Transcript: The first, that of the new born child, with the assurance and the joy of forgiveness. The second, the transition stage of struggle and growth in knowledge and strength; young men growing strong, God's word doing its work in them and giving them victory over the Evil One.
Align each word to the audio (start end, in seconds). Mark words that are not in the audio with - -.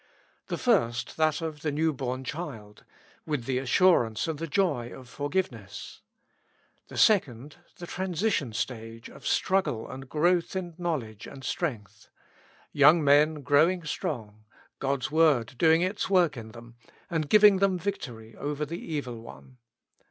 The 0.47 0.57
first, 0.57 1.15
that 1.17 1.41
of 1.41 1.61
the 1.61 1.71
new 1.71 1.93
born 1.93 2.23
child, 2.23 2.85
with 3.23 3.45
the 3.45 3.59
assurance 3.59 4.27
and 4.27 4.39
the 4.39 4.47
joy 4.47 4.89
of 4.91 5.07
forgiveness. 5.07 6.01
The 6.87 6.97
second, 6.97 7.57
the 7.77 7.85
transition 7.85 8.51
stage 8.53 9.11
of 9.11 9.27
struggle 9.27 9.87
and 9.87 10.09
growth 10.09 10.55
in 10.55 10.73
knowledge 10.79 11.27
and 11.27 11.43
strength; 11.43 12.09
young 12.71 13.03
men 13.03 13.43
growing 13.43 13.83
strong, 13.83 14.45
God's 14.79 15.11
word 15.11 15.55
doing 15.59 15.83
its 15.83 16.09
work 16.09 16.35
in 16.35 16.49
them 16.53 16.77
and 17.07 17.29
giving 17.29 17.57
them 17.59 17.77
victory 17.77 18.35
over 18.37 18.65
the 18.65 18.79
Evil 18.83 19.21
One. 19.21 19.59